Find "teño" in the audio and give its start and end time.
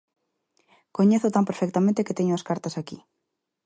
2.17-2.33